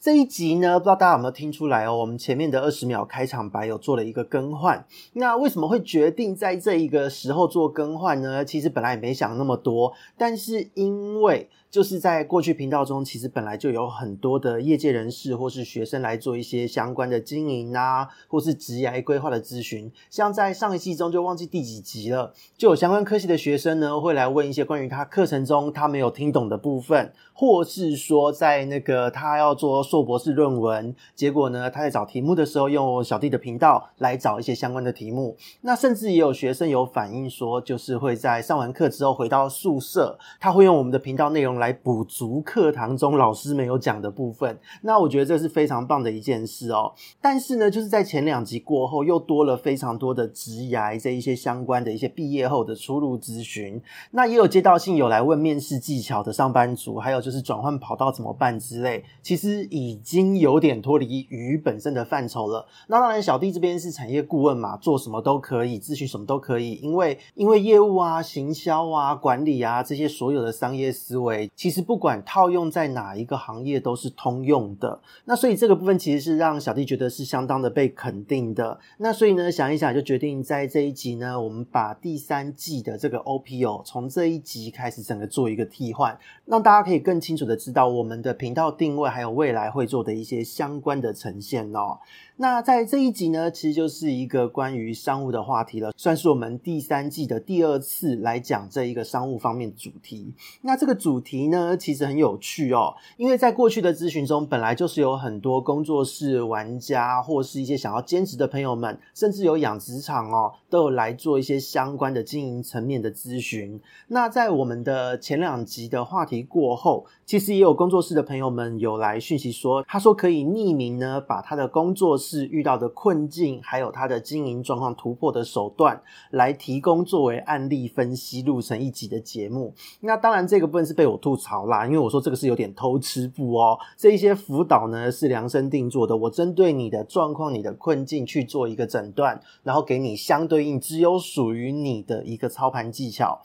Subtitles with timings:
[0.00, 1.94] 这一集呢，不知道大家有没有听出来哦？
[1.94, 4.86] 我们前面的二十秒开场白有做了一个更换。
[5.12, 8.42] 那为什么会决定在这一个时候做更换呢？
[8.42, 19.92] 其实本来也没想那么多，但是因为就是在过去频道中，其实本来就有很多的业界人士或是学生来做一些相关的经营啊，或是职业规划的咨询。
[20.08, 29.89] 像在上一季中就忘记第几集了，就有相关科系的学生呢，会来问一些关于他课程中他没有听懂的部分，或是说在那个他要做。
[29.90, 35.36] 硕博士论文，结果呢，他在找题目的时候用小弟的频道来找一些相关的题目。
[35.62, 44.56] 那甚至也有学生有反映说，就是会在上完课之后回到宿舍，他会用我们的频道内容来补足课堂中老师没有讲的部分。
[44.82, 46.92] 那我觉得这是非常棒的一件事哦。
[47.20, 53.82] 但是呢，就是在前两集过后，又多了非常多的职涯这一些相关的一些毕业后的出路咨询。
[54.12, 59.02] 那也有接到信有来问面试技巧的上班族，还有就是转换跑道怎么办之类。
[59.22, 62.66] 其实以已经有点脱离鱼本身的范畴了。
[62.88, 66.74] 那当然，小弟这边是产业顾问嘛，做什么都可以，咨询什么都可以。
[66.82, 75.00] 因为因为业务啊、行销啊、管理啊这些所有的商业思维，其实不管套用在哪一个行业都是通用的。
[75.24, 78.78] 那所以这个部分其实是让小弟觉得是相当的被肯定的。
[78.98, 89.69] 那所以呢，想一想就决定在这一集呢，我们把第三季的这个 O P O 从这一集开始整个做一个替换，让大家可以更清楚的知道我们的频道定位还有未来。
[89.70, 92.00] 会做的一些相关的呈现哦。
[92.36, 100.32] 那在这一集呢，其实就是一个关于商务的话题了，算是我们第三季的第二次来讲这一个商务方面的主题。
[100.62, 113.78] 那这个主题呢，其实很有趣哦，因为在过去的咨询中，本来就是有很多工作室玩家或是一些想要兼职的朋友们，甚至有养殖场哦，都有来做一些相关的经营层面的咨询。
[114.08, 119.50] 那在我们的前两集的话题过后，其实也有工作室的朋友们有来讯息。
[119.60, 126.00] 说，他说可以匿名呢，把他的工作室遇到的困境，还有他的经营状况突破的手段，
[126.30, 129.74] 来提供作为案例分析，录成一集的节目。
[130.00, 133.78] 那当然，这个部分是被我吐槽啦，因为我说这个是有点偷吃步哦。
[133.96, 143.42] 这一些辅导呢是量身定做的，我针对你的状况、你的困境去做一个诊断，然后给你相对应只有属于你的一个操盘技巧。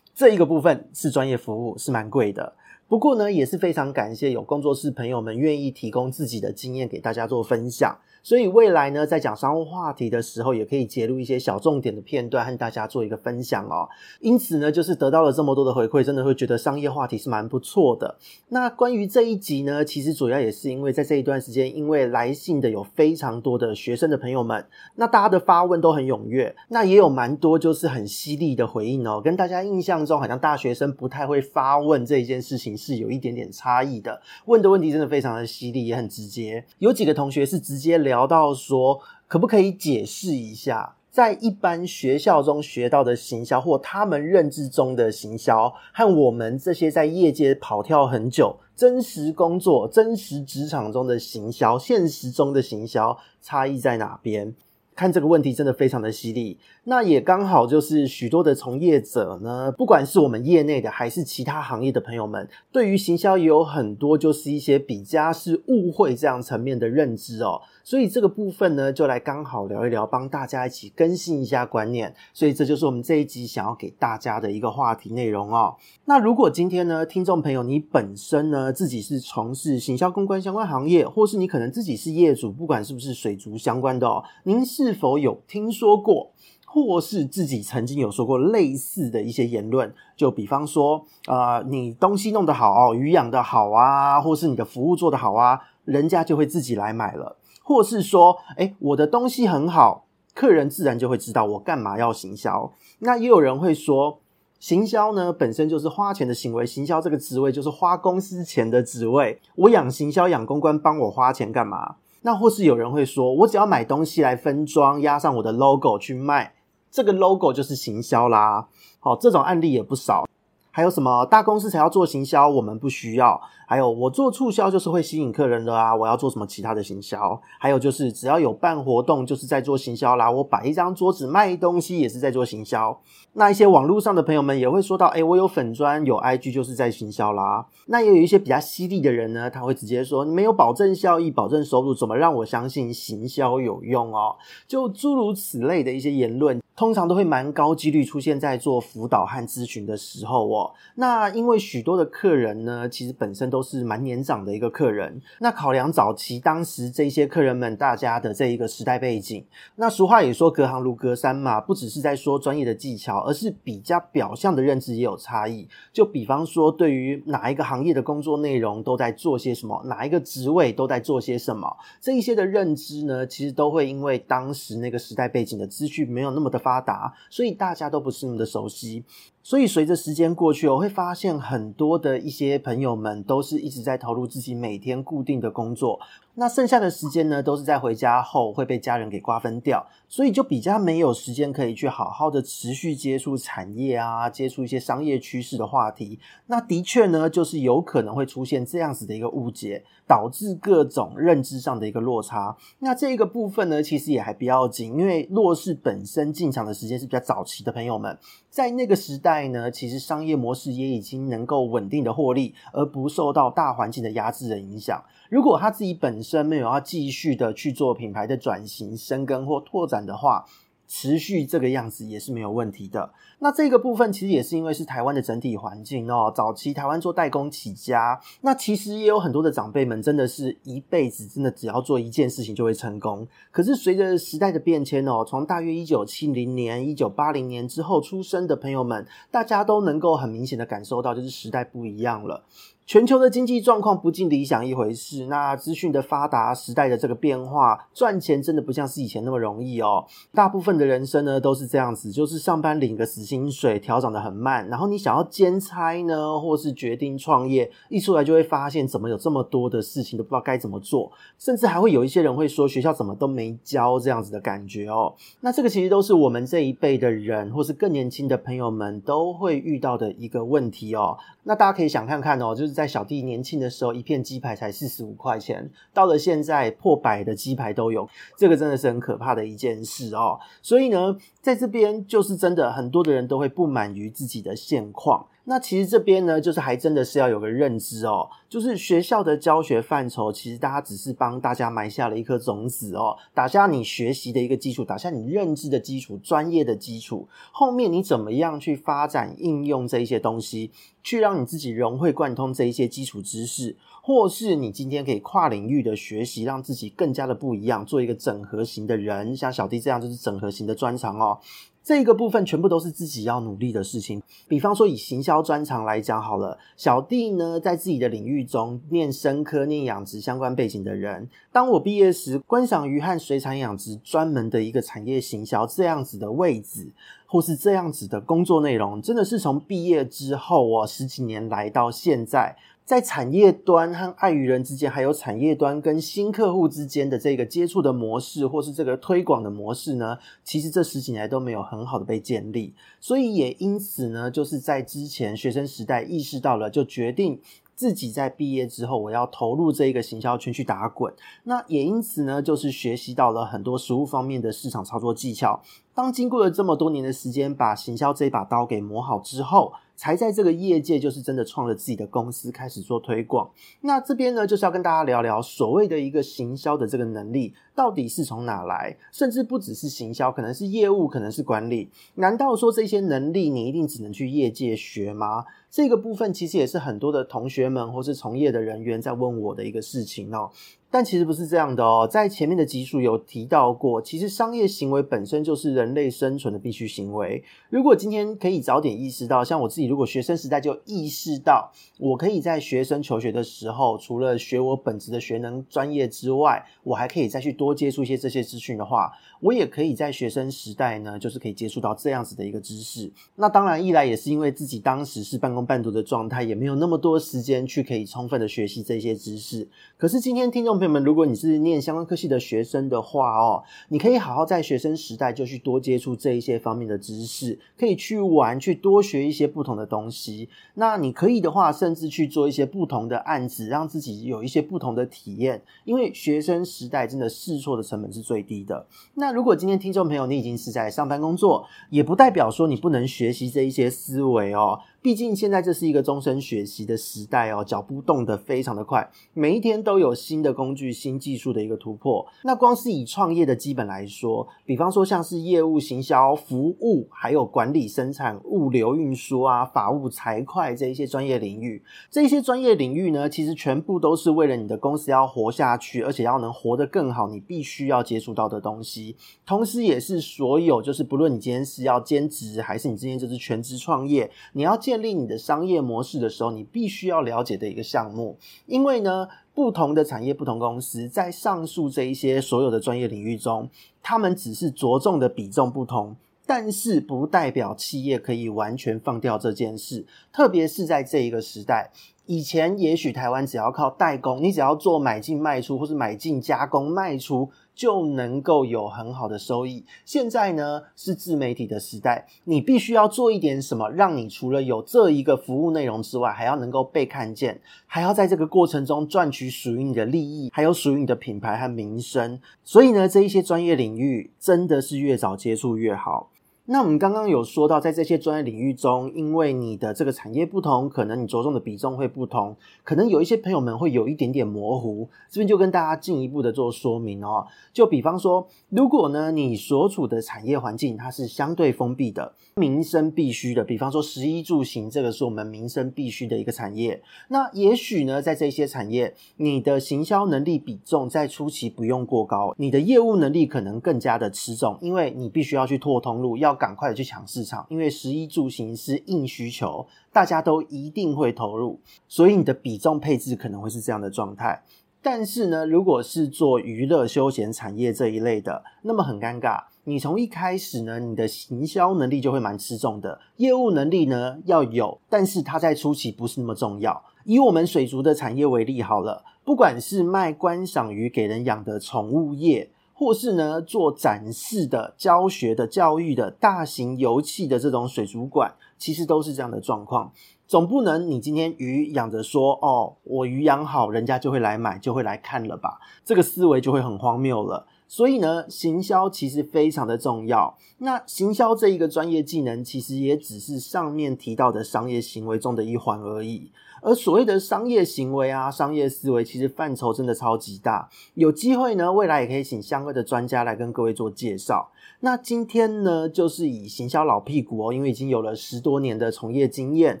[0.12, 2.52] 这一个部分是专业服务，是蛮贵的。
[2.90, 7.96] 不过呢，也是非常感谢有工作室朋友们愿意提供自己的经验给大家做分享。
[8.22, 13.88] 所以未来呢，在讲商务话题的时候，也可以截录一些小重点的片段和大家做一个分享哦。
[14.20, 18.16] 因此呢，就是得到了这么多的回馈，真的会觉得商业话题是蛮不错的。
[18.48, 24.66] 那关于这一集呢，其实主要也是因为在这一段时间，因为来信的有非常多的学生的朋友们，
[24.96, 34.20] 那大家的发问都很踊跃，那也有蛮多就是很犀利的回应哦，跟大家印象中好像大学生不太会发问这一件事情是有一点点差异的。
[34.44, 36.62] 问的问题真的非常的犀利，也很直接。
[36.78, 38.09] 有几个同学是直接聊。
[38.10, 38.98] 聊到说，
[39.28, 54.52] 可不可以解释一下，在一般学校中学到的行销，或他们认知中的行销，和我们这些在业界跑跳很久、真实工作、真实职场中的行销，现实中的行销差异在哪边？
[54.96, 67.62] 看这个问题真的非常的犀利，那也刚好就是许多的从业者呢，不管是我们业内的还是其他行业的朋友们，对于行销也有很多就是一些比较是误会这样层面的认知哦。
[67.90, 72.14] 所以这个部分呢，就来刚好聊一聊，帮大家一起更新一下观念。
[72.32, 75.74] 所以这就是我们这一集想要给大家的一个话题内容哦。
[76.04, 86.30] 那如果今天呢，听众朋友你本身呢自己是从事行销公关相关行业，或是你可能自己是业主，不管是不是水族相关的哦，您是否有听说过，
[86.64, 89.92] 或是自己曾经有说过类似的一些言论？
[90.16, 97.38] 就比方说，呃，你东西弄得好哦，鱼养得好啊，或是你的服务做得好啊，人家就会自己来买了。
[97.70, 102.72] 或是说，诶，我的东西很好，客人自然就会知道我干嘛要行销。
[102.98, 104.18] 那也有人会说，
[104.58, 109.40] 行销呢本身就是花钱的行为，行销这个职位就是花公司钱的职位。
[109.54, 111.94] 我养行销、养公关，帮我花钱干嘛？
[112.22, 116.54] 那或是有人会说，我只要买东西来分装，压上我的 logo 去卖，
[116.90, 118.66] 这个 logo 就是行销啦。
[118.98, 120.24] 好，这种案例也不少。
[120.70, 123.40] 还有什么大公司才要做行销，我们不需要。
[123.66, 127.40] 还有我做促销就是会吸引客人的啊，我要做什么其他的行销？
[127.58, 130.28] 还有就是只要有办活动，就是在做行销啦。
[130.28, 132.98] 我摆一张桌子卖东西也是在做行销。
[133.34, 137.64] 那一些网络上的朋友们也会说到，诶，我有粉专有 IG 就是在行销啦。
[137.86, 144.34] 那也有一些比较犀利的人呢，他会直接说，你没有保证效益、保证收入，怎么让我相信行销有用哦？
[144.66, 146.60] 就诸如此类的一些言论。
[146.80, 150.72] 通常都会蛮高几率出现在做辅导和咨询的时候哦。
[150.94, 155.20] 那因为许多的客人呢，其实本身都是蛮年长的一个客人。
[155.40, 159.44] 那考量早期当时这些客人们大家的这一个时代背景，
[159.76, 165.68] 那俗话也说隔行如隔山嘛，不只是在说专业的技巧，而是比较表象的认知也有差异。
[165.92, 179.04] 就比方说，对于哪一个行业的工作内容都在做些什么，哪一个职位都在做些什么，这一些的认知呢，其实都会因为当时那个时代背景的资讯没有那么的发发达，所以大家都不是那么的熟悉。
[179.42, 185.98] 所以随着时间过去，我会发现很多的一些朋友们都是一直在投入自己每天固定的工作，
[186.34, 196.18] 那剩下的时间呢，都是在回家后会被家人给瓜分掉，所以就比较没有时间可以去好好的持续接触产业啊，接触一些商业趋势的话题。
[196.46, 202.54] 那的确呢，就是有可能会出现这样子的一个误解，导致各种认知上的一个落差。
[202.80, 208.18] 那这个部分呢，其实也还比较紧，因为弱势本身进场的时间是比较早期的朋友们，
[208.50, 209.29] 在那个时代。
[209.30, 215.00] 代呢，其实商业模式也已经能够稳定的获利，而不受到大环境的压制的影响。
[215.28, 220.44] 如果他自己本身没有要继续的去做品牌的转型、深耕或拓展的话，
[220.90, 223.12] 持续这个样子也是没有问题的。
[223.38, 226.32] 那这个部分其实也是因为是台湾的整体环境哦。
[226.34, 233.26] 早期台湾做代工起家，那其实也有很多的长辈们真的是一辈子真的只要做一件事情就会成功。
[233.52, 242.42] 可是随着时代的变迁哦，从大约一九七零年、一九八零年之后出生的朋友们，大家都能够很明显的感受到，就是时代不一样了。
[242.90, 250.04] 全球的经济状况不尽理想一回事，那资讯的发达时代的这个变化，赚钱真的不像是以前那么容易哦。
[250.34, 254.68] 大部分的人生呢都是这样子，就是上班领个死薪水，调整得很慢。
[254.68, 265.14] 然后你想要兼差呢，或是决定创业，一出来就会发现怎么有这么多的事情都不知道该怎么做，甚至还会有一些人会说学校怎么都没教这样子的感觉哦。
[265.42, 271.16] 那这个其实都是我们这一辈的人，或是更年轻的朋友们都会遇到的一个问题哦。
[271.44, 272.79] 那大家可以想看看哦，就是。
[272.80, 280.40] 在小弟年轻的时候，一片鸡排才四十五块钱，到了现在破百的鸡排都有，这个真的是很可怕的一件事哦。
[280.62, 285.26] 所以呢，在这边就是真的很多的人都会不满于自己的现况。
[285.44, 297.26] 那其实这边呢，就是还真的是要有个认知哦，就是学校的教学范畴，其实大家只是帮大家埋下了一颗种子哦，打下你学习的一个基础，打下你认知的基础，专业的基础。
[297.50, 300.70] 后面你怎么样去发展应用这一些东西，
[301.02, 311.38] 去让你自己融会贯通这一些基础知识，或是你今天可以跨领域的学习，让自己更加的不一样，做一个整合型的人，像小弟这样就是整合型的专长哦。
[311.82, 314.22] 这个部分全部都是自己要努力的事情。
[314.46, 326.92] 比方说，以行销专长来讲好了，小弟呢在自己的领域中念生科、念养殖相关背景的人，当我毕业时，观赏鱼和水产养殖专门的一个产业行销这样子的位置，
[327.26, 332.56] 或是这样子的工作内容，真的是从毕业之后哦，十几年来到现在。
[332.90, 347.40] 在产业端和爱与人之间，还有产业端跟新客户之间的这个接触的模式，或是这个推广的模式呢，其实这十几年来都没有很好的被建立，所以也因此呢，就是在之前学生时代意识到了，就决定。
[347.76, 351.14] 自己在毕业之后，我要投入这一个行销圈去打滚。
[351.44, 355.62] 那也因此呢，就是学习到了很多实务方面的市场操作技巧。
[355.94, 363.50] 当经过了这么多年的时间，把行销这把刀给磨好之后，才在这个业界就是真的创了自己的公司，开始做推广。
[363.82, 371.90] 那这边呢，就是要跟大家聊聊所谓的一个行销的这个能力到底是从哪来，甚至不只是行销，可能是业务，可能是管理。
[372.14, 375.44] 难道说这些能力你一定只能去业界学吗？
[375.70, 380.50] 这个部分其实也是很多的同学们或是从业的人员在问我的一个事情哦。
[380.92, 387.44] 但其实不是这样的哦，在前面的集数有提到过，其实商业行为本身就是人类生存的必须行为。
[387.68, 403.10] 如果今天可以早点意识到，像我自己，如果学生时代就意识到，我可以在学生求学的时候，除了学我本职的学能专业之外，我还可以再去多接触一些这些资讯的话，我也可以在学生时代呢，就是可以接触到这样子的一个知识。
[403.36, 409.66] 那当然，一来也是因为自己当时是半工半读的状态，也没有那么多时间去可以充分的学习这些知识。
[409.96, 420.48] 可是今天听众朋友们，如果你是念相关科系的学生的话哦，你可以好好在学生时代就去多接触这一些方面的知识，可以去玩，去多学一些不同的东西。
[420.74, 425.62] 那你可以的话，甚至去做一些不同的案子，让自己有一些不同的体验。
[425.84, 428.86] 因为学生时代真的试错的成本是最低的。
[429.14, 434.80] 那如果今天听众朋友你已经是在上班工作，也不代表说你不能学习这一些思维哦。
[435.02, 442.26] 毕竟现在这是一个终身学习的时代哦，脚步动得非常的快，每一天都有新的工具、新技术的一个突破。
[442.44, 459.16] 那光是以创业的基本来说，比方说像是业务、行销、服务，还有管理、生产、物流、运输啊、法务、财会这一些专业领域，这些专业领域呢，其实全部都是为了你的公司要活下去，而且要能活得更好，你必须要接触到的东西。
[459.46, 464.78] 同时，也是所有就是不论你今天是要兼职，还是你今天就是全职创业，你要。
[464.90, 473.70] 建立你的商业模式的时候，你必须要了解的一个项目，因为呢，不同的产业、不同公司在上述这一些所有的专业领域中，
[474.02, 481.92] 他们只是着重的比重不同，但是不代表企业可以完全放掉这件事，特别是在这一个时代。
[482.26, 487.48] 以前也许台湾只要靠代工，你只要做买进卖出，或是买进加工卖出，
[487.80, 489.82] 就能够有很好的收益。
[490.04, 502.38] 现在呢，是自媒体的时代，你必须要做一点什么，让你除了有这一个服务内容之外，还要能够被看见，还要在这个过程中赚取属于你的利益，还有属于你的品牌和名声。
[502.62, 506.28] 所以呢，这一些专业领域真的是越早接触越好。
[506.72, 515.08] 那我们刚刚有说到，在这些专业领域中，因为你的这个产业不同，可能你着重的比重会不同，可能有一些朋友们会有一点点模糊。
[515.28, 517.44] 这边就跟大家进一步的做说明哦。
[517.72, 527.02] 就比方说，如果呢你所处的产业环境它是相对封闭的，民生必须的，比方说食衣住行，这个是我们民生必须的一个产业。
[527.30, 536.59] 那也许呢，在这些产业，你的行销能力比重在初期不用过高，你的业务能力可能更加的吃重，因为你必须要去拓通路，要。
[536.60, 544.62] 赶快的去抢市场，因为食衣住行是硬需求，大家都一定会投入，所以你的比重配置可能会是这样的状态。
[545.02, 557.02] 但是呢，如果是做娱乐休闲产业这一类的，那么很尴尬，你从一开始呢，你的行销能力就会蛮吃重的，业务能力呢要有，但是它在初期不是那么重要。
[557.24, 562.70] 以我们水族的产业为例好了，不管是卖观赏鱼给人养的宠物业。
[563.00, 570.12] 或是呢，做展示的、教学的、教育的、大型游憩的这种水族馆，其实都是这样的状况。
[570.46, 575.80] 总不能你今天鱼养着说，哦，我鱼养好，人家就会来买，就会来看了吧？
[576.04, 577.66] 这个思维就会很荒谬了。
[577.88, 580.58] 所以呢，行销其实非常的重要。
[580.76, 586.52] 那行销这一个专业技能，其实也只是上面提到的商业行为中的一环而已。
[586.82, 590.88] 而所谓的商业行为啊，商业思维，其实范畴真的超级大。
[591.14, 594.70] 有机会呢，未来也可以请相关的专家来跟各位做介绍。
[595.02, 600.00] 那今天呢，就是以行销老屁股哦，因为已经有了十多年的从业经验，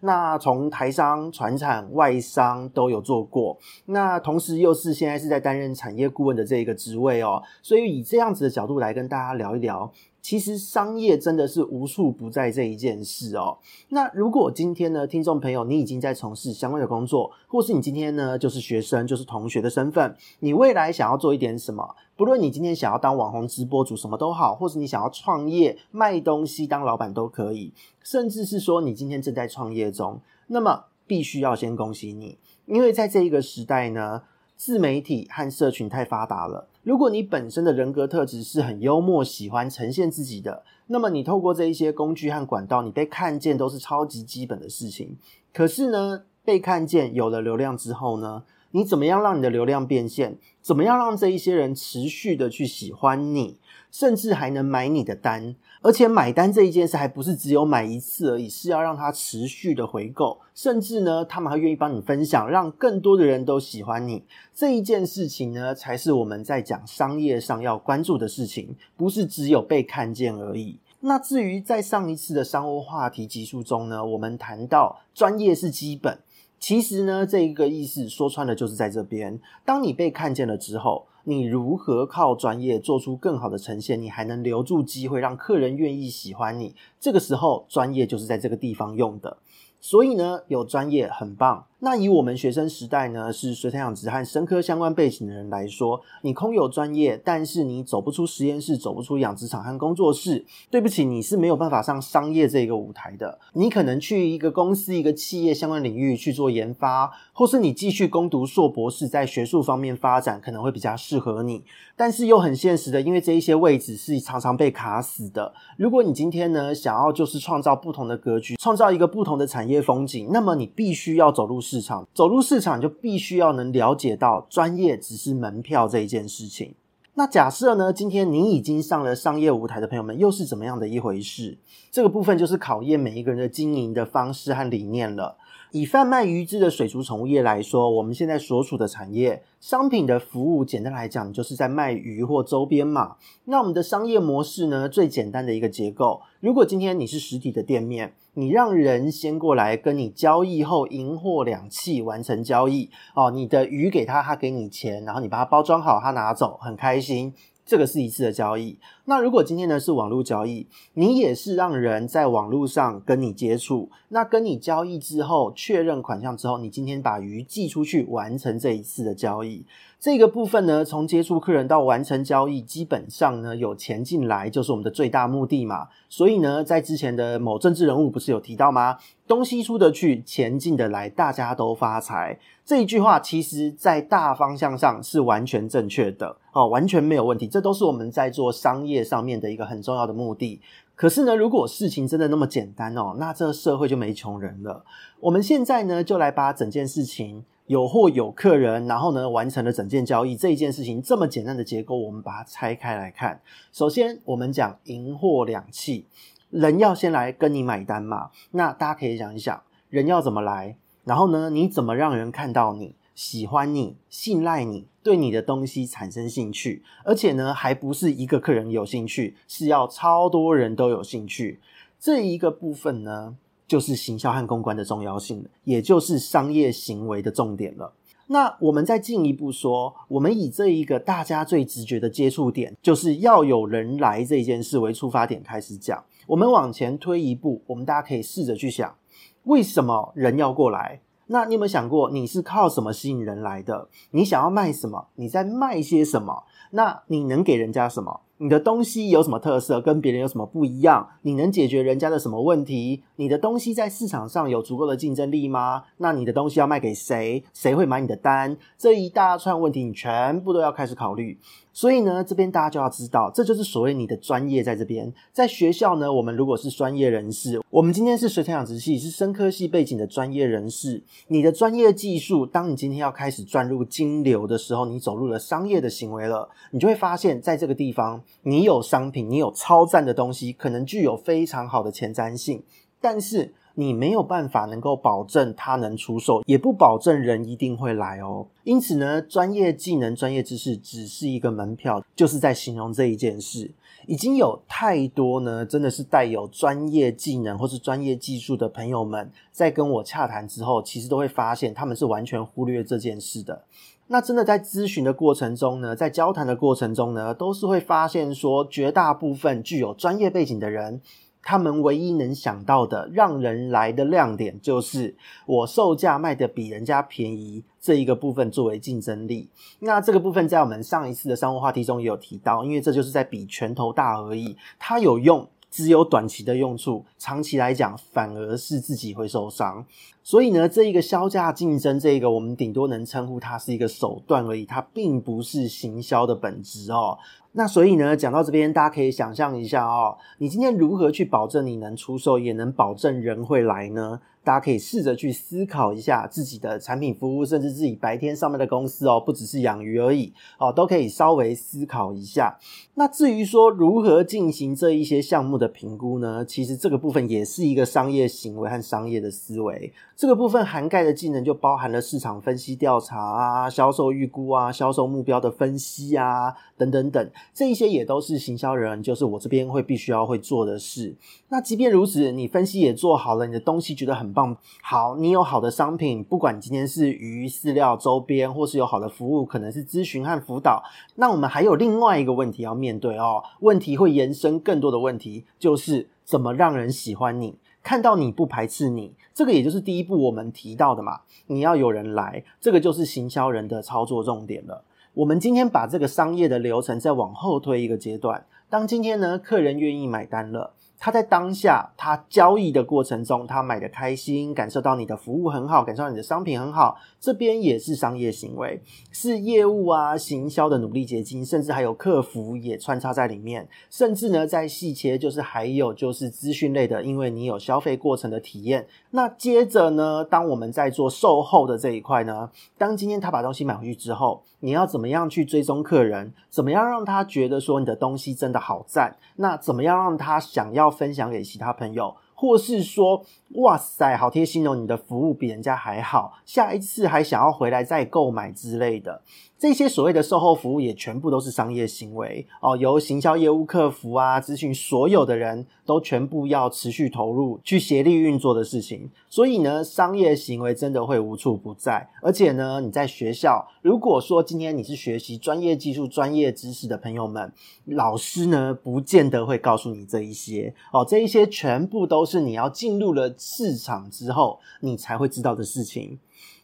[0.00, 3.56] 那从台商、船产、外商都有做过。
[3.86, 9.92] 那同时又是现在是在担任产业顾问的这一个职位哦，所以以这样子的角度来跟大家聊一聊。
[10.24, 13.58] 其实商业真的是无处不在这一件事哦。
[13.90, 21.94] 那如果今天呢，听众朋友，你已经在从事相关的工作，或是你今天呢就是学生，就是同学的身份，你未来想要做一点什么？
[22.16, 34.22] 不论你今天想要当网红直播主，什么都好，或是你想要创业卖东西当老板都可以，甚至是说你今天正在创业中，那么必须要先恭喜你，因为在这一个时代呢，
[34.56, 36.68] 自媒体和社群太发达了。
[36.84, 45.16] 如果你本身的人格特质是很幽默、喜欢呈现自己的，那么你透过这一些工具和管道，你被看见都是超级基本的事情。
[45.54, 50.36] 可是呢，被看见有了流量之后呢，你怎么样让你的流量变现？
[50.60, 53.56] 怎么样让这一些人持续的去喜欢你？
[53.94, 64.24] 甚至还能买你的单，而且买单这一件事还不是只有买一次而已，是要让他持续的回购，甚至呢，他们还愿意帮你分享，让更多的人都喜欢你。
[64.52, 70.80] 这一件事情呢，才是我们在讲商业上要关注的事情，不是只有被看见而已。
[70.98, 76.18] 那至于在上一次的商务话题集数中呢，我们谈到专业是基本，
[76.66, 81.04] 其实呢，这一个意思说穿了就是在这边，当你被看见了之后。
[81.26, 84.00] 你如何靠专业做出更好的呈现？
[84.00, 86.74] 你还能留住机会，让客人愿意喜欢你。
[87.00, 89.36] 这个时候，专业就是在这个地方用的。
[89.80, 91.66] 所以呢，有专业很棒。
[91.84, 103.38] 那以我们学生时代呢，是水产养殖和生科相关背景的人来说，你空有专业，但是你走不出实验室，走不出养殖场和工作室，对不起，你是没有办法上商业这个舞台的。
[103.52, 111.62] 你可能去一个公司、一个企业相关领域去做研发，或是你继续攻读硕博士，在学术方面发展，可能会比较适合你。
[111.94, 115.52] 但是又很现实的，因为这一些位置是常常被卡死的。
[115.76, 126.72] 如果你今天呢，想要就是创造不同的格局，创造一个不同的产业风景，那么你必须要走入市场，走入市场就必须要能了解到专业只是门票这一件事情。
[127.14, 131.58] 那假设呢，今天你已经上了商业舞台的朋友们，又是怎么样的一回事？
[131.90, 135.36] 这个部分就是考验每一个人的经营的方式和理念了。
[135.74, 143.16] 以贩卖鱼只的水族宠物业来说，我们现在所处的产业商品的服务，简单来讲，就是在卖鱼或周边嘛。
[143.46, 157.34] 那我们的商业模式呢，最简单的一个结构，如果今天你是实体的店面，你让人先过来跟你交易后，银货两訖完成交易哦，你的鱼给他，他给你钱，然后你把它包装好，他拿走，很开心。
[157.66, 158.78] 这个是一次的交易。
[159.06, 169.64] 那如果今天呢是网络交易，你也是让人在网络上跟你接触，那跟你交易之后确认款项之后，你今天把鱼寄出去完成这一次的交易。
[169.98, 175.88] 这个部分呢，从接触客人到完成交易，基本上呢有钱进来就是我们的最大目的嘛。
[176.10, 178.98] 所以呢，在之前的某政治人物不是有提到吗？
[179.26, 182.38] 东西出得去，钱进得来，大家都发财。
[182.66, 187.46] 这一句话其实在大方向上是完全正确的哦，完全没有问题。
[187.46, 190.60] 这都是我们在做商业上面的一个很重要的目的。
[190.94, 194.84] 可是呢，如果事情真的那么简单哦，那这个社会就没穷人了。
[195.20, 197.44] 我们现在呢，就来把整件事情。
[197.66, 203.40] 有货有客人，然后呢，完成了整件交易这一件事情，这么简单的结构，我们把它拆开来看。
[203.72, 206.04] 首先，我们讲银货两訖，
[206.50, 208.30] 人要先来跟你买单嘛。
[208.50, 210.76] 那大家可以想一想，人要怎么来？
[211.04, 216.82] 然后呢，你怎么让人看到你喜欢你、信赖你、对你的东西产生兴趣？
[217.02, 221.60] 而且呢，还不是一个客人有兴趣，是要超多人都有兴趣。
[221.98, 227.92] 这一个部分呢，就是行销和公关的重要性，也就是商业行为的重点了。
[228.26, 236.02] 那我们再进一步说，我们以这一个大家最直觉的接触点，就是要有人来这件事为出发点开始讲。
[236.26, 238.94] 我们往前推一步，我们大家可以试着去想，
[239.42, 241.02] 为什么人要过来？
[241.26, 243.88] 那你有没有想过，你是靠什么吸引人来的？
[244.10, 245.08] 你想要卖什么？
[245.16, 246.44] 你在卖些什么？
[246.70, 248.20] 那你能给人家什么？
[248.44, 249.80] 你的东西有什么特色？
[249.80, 251.08] 跟别人有什么不一样？
[251.22, 253.02] 你能解决人家的什么问题？
[253.16, 255.84] 你的东西在市场上有足够的竞争力吗？
[255.96, 257.42] 那你的东西要卖给谁？
[257.54, 258.58] 谁会买你的单？
[258.76, 261.38] 这一大串问题，你全部都要开始考虑。
[261.74, 265.12] 所以呢，这边大家就要知道，这就是所谓你的专业在这边。
[265.32, 282.62] 在学校呢，我们如果是专业人士，我们今天是水产养殖系，是生科系背景的专业人士，你的专业技术，当你今天要开始转入金流的时候，你走入了商业的行为了，你就会发现，在这个地方，你有商品，你有超赞的东西，可能具有非常好的前瞻性，
[283.00, 288.46] 但是，你没有办法能够保证它能出售，也不保证人一定会来哦。
[288.62, 293.72] 因此呢，专业技能、专业知识只是一个门票，就是在形容这一件事。
[294.06, 303.64] 已经有太多呢，真的是带有专业技能或是专业技术的朋友们，在跟我洽谈之后，其实都会发现他们是完全忽略这件事的。
[304.08, 311.00] 那真的在咨询的过程中呢，在交谈的过程中呢，都是会发现说，绝大部分具有专业背景的人。
[311.44, 315.14] 他们唯一能想到的让人来的亮点，就是
[315.46, 319.48] 我售价卖的比人家便宜这一个部分作为竞争力。
[319.80, 325.46] 那这个部分在我们上一次的商务话题中也有提到，因为这就是在比拳头大而已，它有用。
[325.70, 329.84] 只有短期的用处，长期来讲反而是自己会受伤。
[330.24, 337.18] 所以呢，这一个削价竞争，这一个我们顶多能称呼它是一个手段而已，它并不是行销的本质哦。
[337.52, 344.20] 那所以呢，讲到这边，大家可以想象一下哦，你今天如何去保证你能出售，也能保证人会来呢？
[344.42, 352.58] 大家可以试着去思考一下自己的产品服务，甚至自己白天上面的公司哦，不只是养鱼而已哦，都可以稍微思考一下。
[352.94, 356.44] 那至于说如何进行这一些项目的评估呢？
[356.44, 359.92] 其实这个部分也是一个商业行为和商业的思维。
[360.16, 371.16] 这个部分涵盖的技能就包含了市场分析调查啊、销售预估啊、销售目标的分析啊等等等，这一些也都是行销人，就是我这边会必须要会做的事。
[371.48, 380.82] 那即便如此，你分析也做好了，你的东西觉得很棒，好，你有好的商品，不管今天是鱼饲料周边，或是有好的服务，可能是咨询和辅导。
[381.16, 387.56] 那我们还有另外一个问题要面对哦，问题会延伸更多的问题，就是怎么让人喜欢你。
[387.84, 391.20] 看到你不排斥你，这个也就是第一步我们提到的嘛。
[391.46, 394.82] 你要有人来，这个就是行销人的操作重点了。
[395.12, 400.72] 我们今天把这个商业的流程再往后推一个阶段，当今天呢，客人愿意买单了。
[401.04, 408.80] 他在当下，他交易的过程中，他买的开心，感受到你的服务很好，感受到你的商品很好，这边也是商业行为，
[409.12, 418.86] 是业务啊、行销的努力结晶，甚至还有客服也穿插在里面，甚至呢，在细切就是还有就是资讯类的，因为你有消费过程的体验。
[419.10, 426.32] 那接着呢，当我们在做售后的这一块呢，当今天他把东西买回去之后，你要怎么样去追踪客人？
[426.48, 429.14] 怎么样让他觉得说你的东西真的好赞？
[429.36, 433.24] 那怎么样让他想要分享给其他朋友，或是说，
[433.56, 439.22] 哇塞，好贴心哦，你的服务比人家还好，下一次还想要回来再购买之类的。
[439.58, 449.10] 这些所谓的售后服务也全部都是商业行为哦，由行销业务客服啊、咨询所有的人都全部要持续投入去协力运作的事情。
[449.28, 452.08] 所以呢，商业行为真的会无处不在。
[452.22, 457.52] 而且呢，你在学校，如果说今天你是学习专业技术、专业知识的朋友们，
[457.84, 466.18] 老师呢不见得会告诉你这一些哦，这一些全部都是你要进入了市场之后，你才会知道的事情。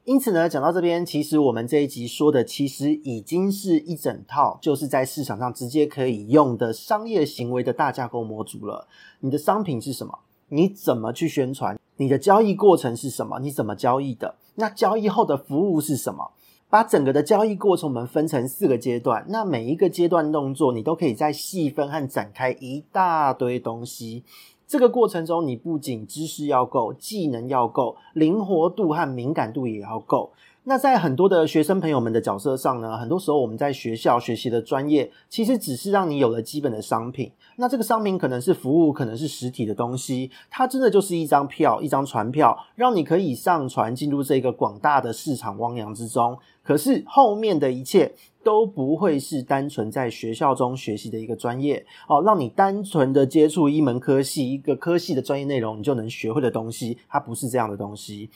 [0.05, 8.89] 因此呢，讲到这边，其实我们这一集说的，其实已经是一整套，就是在市场上直接可以用的商业行为的大架构模组了。
[9.21, 10.19] 你的商品是什么？
[10.49, 11.79] 你怎么去宣传？
[11.99, 13.39] 你的交易过程是什么？
[13.41, 14.37] 你怎么交易的？
[14.57, 16.33] 那交易后的服务是什么？
[16.71, 24.25] 把整个的交易过程我们分成四个阶段，那每一个阶段动作，你都可以再细分和展开一大堆东西。
[24.71, 30.31] 这个过程中，你不仅知识要够，技能要够，灵活度和敏感度也要够。
[30.65, 37.33] 那在很多的学生朋友们的角色上呢，很多时候我们在学校学习的专业，其实只是让你有了基本的商品。
[37.57, 46.37] 那这个商品可能是服务，可能是实体的东西，它真的就是一张票，一张船票，让你可以上船进入这个广大的市场汪洋之中。
[46.63, 58.31] 可是后面的一切，都不会是单纯在学校中学习的一个专业哦，让你单纯的接触一门科系、一个科系的专业内容，你就能学会的东西，它不是这样的东西。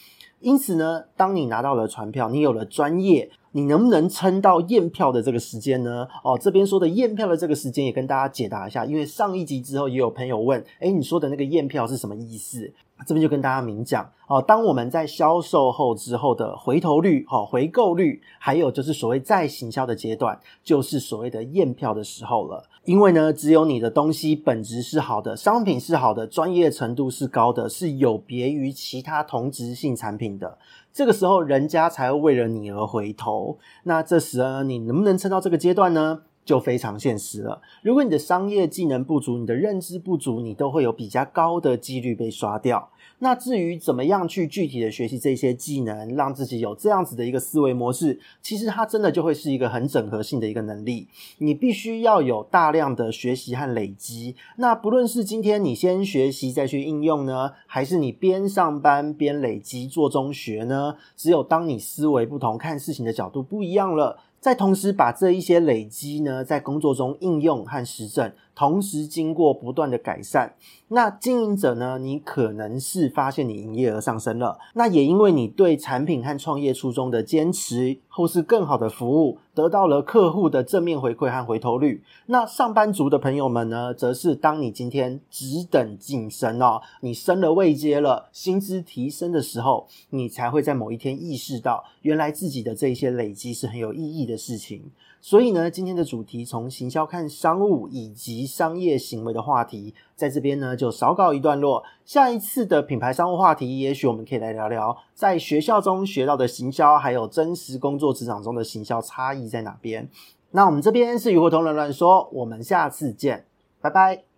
[0.44, 3.30] 因此呢，当你拿到了传票，你有了专业。
[3.56, 6.08] 你能不能撑到验票的这个时间呢？
[6.24, 12.72] 哦，这边说的验票的这个时间也跟大家解答一下，因为上一集之后也有朋友问，诶，你说的那个验票是什么意思？
[13.06, 22.64] 这边就跟大家明讲哦，当我们在销售后之后的回头率、哦回购率，还有就是所谓再行销的阶段，就是所谓的验票的时候了。
[22.84, 30.58] 因为呢，只有你的东西本质是好的，商品是好的，专业程度是高的，是有别于其他同质性产品的。
[30.92, 33.58] 这个时候，人家才会为了你而回头。
[33.84, 36.22] 那这时呢，你能不能撑到这个阶段呢？
[36.44, 37.60] 就非常现实了。
[37.82, 42.90] 如果你的商业技能不足，你的认知不足，你都会有比较高的几率被刷掉。
[43.20, 51.08] 那至于怎么样去具体的学习这些技能，让自己有这样子的一个思维模式，其实它真的就会是一个很整合性的一个能力。
[51.38, 54.34] 你必须要有大量的学习和累积。
[54.56, 60.96] 那不论是今天你先学习再去应用呢，还是你边上班边累积做中学呢？
[61.16, 64.18] 只有当你思维不同，看事情的角度不一样了。
[64.44, 70.54] 再同时把这一些累积呢，在工作中应用和实证，同时经过不断的改善，
[70.88, 82.02] 那经营者呢，你可能是发现你营业额上升了，那也因为你对产品和创业初衷的坚持，或是更好的服务，得到了客户的正面回馈和回头率。
[82.26, 94.92] 那上班族的朋友们呢，则是当你今天只等晋升哦，你升了位阶了，薪资提升的时候，你才会在某一天意识到，原来自己的这些累积是很有意义的事情。
[95.26, 101.82] 所以呢，今天的主题从行销看商务以及商业行为的话题，在这边呢就稍告一段落。
[102.04, 110.06] 下一次的品牌商务话题，也许我们可以来聊聊在学校中学到的行销，还有真实工作职场中的行销差异在哪边。
[110.50, 113.46] 那我们这边是鱼活通乱乱说，我们下次见，
[113.80, 114.33] 拜拜。